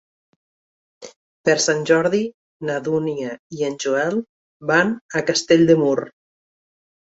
[1.49, 2.21] Per Sant Jordi
[2.69, 4.19] na Dúnia i en Joel
[4.73, 5.97] van a Castell de Mur.